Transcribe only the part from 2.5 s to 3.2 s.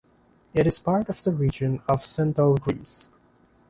Greece.